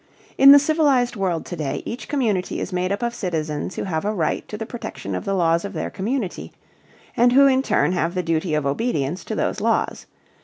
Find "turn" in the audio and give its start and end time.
7.61-7.91